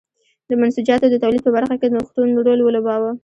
[0.49, 3.11] د منسوجاتو د تولید په برخه کې نوښتونو رول ولوباوه.